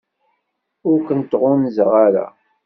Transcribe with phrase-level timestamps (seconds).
[0.89, 2.25] Ur kent-ɣunzaɣ ara.